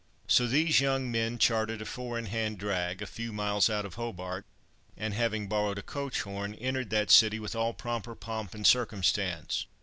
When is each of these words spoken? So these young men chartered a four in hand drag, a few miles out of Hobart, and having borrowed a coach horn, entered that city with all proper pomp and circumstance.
So 0.25 0.47
these 0.47 0.79
young 0.81 1.11
men 1.11 1.37
chartered 1.37 1.79
a 1.83 1.85
four 1.85 2.17
in 2.17 2.25
hand 2.25 2.57
drag, 2.57 3.03
a 3.03 3.05
few 3.05 3.31
miles 3.31 3.69
out 3.69 3.85
of 3.85 3.93
Hobart, 3.93 4.47
and 4.97 5.13
having 5.13 5.47
borrowed 5.47 5.77
a 5.77 5.83
coach 5.83 6.21
horn, 6.23 6.55
entered 6.55 6.89
that 6.89 7.11
city 7.11 7.39
with 7.39 7.55
all 7.55 7.75
proper 7.75 8.15
pomp 8.15 8.55
and 8.55 8.65
circumstance. 8.65 9.67